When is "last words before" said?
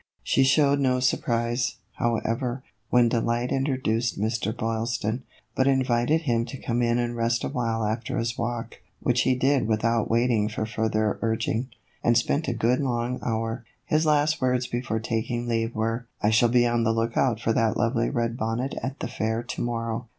14.07-14.99